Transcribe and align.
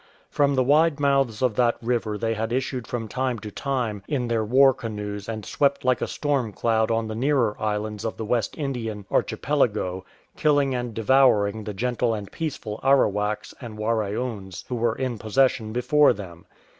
From 0.31 0.55
the 0.55 0.63
wide 0.63 0.99
mouths 0.99 1.43
of 1.43 1.53
that 1.57 1.77
river 1.79 2.17
they 2.17 2.33
had 2.33 2.51
issued 2.51 2.87
from 2.87 3.07
time 3.07 3.37
to 3.37 3.51
time 3.51 4.01
in 4.07 4.27
their 4.27 4.43
war 4.43 4.73
canoes 4.73 5.29
and 5.29 5.45
swept 5.45 5.85
like 5.85 6.01
a 6.01 6.07
storm 6.07 6.53
cloud 6.53 6.89
on 6.89 7.07
the 7.07 7.13
nearer 7.13 7.55
islands 7.59 8.03
of 8.03 8.17
the 8.17 8.25
West 8.25 8.57
Indian 8.57 9.05
Archipelago, 9.11 10.03
killing 10.35 10.73
and 10.73 10.95
devouring 10.95 11.65
the 11.65 11.75
gentle 11.75 12.15
and 12.15 12.31
peaceful 12.31 12.79
Arawaks 12.83 13.53
and 13.61 13.77
Waraoons 13.77 14.63
who 14.69 14.75
were 14.75 14.95
in 14.95 15.19
possession 15.19 15.71
before 15.71 16.13
them. 16.13 16.47